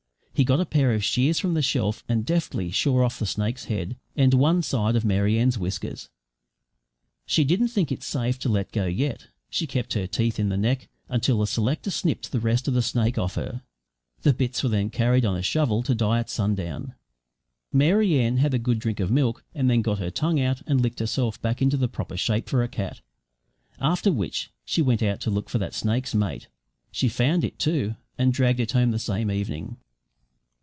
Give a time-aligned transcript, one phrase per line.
[0.33, 3.65] He got a pair of shears from the shelf and deftly shore off the snake's
[3.65, 6.09] head, and one side of Mary Ann's whiskers.
[7.27, 9.27] She didn't think it safe to let go yet.
[9.51, 12.81] She kept her teeth in the neck until the selector snipped the rest of the
[12.81, 13.61] snake off her.
[14.23, 16.95] The bits were carried out on a shovel to die at sundown.
[17.71, 20.81] Mary Ann had a good drink of milk, and then got her tongue out and
[20.81, 23.01] licked herself back into the proper shape for a cat;
[23.79, 26.47] after which she went out to look for that snake's mate.
[26.91, 29.77] She found it, too, and dragged it home the same evening.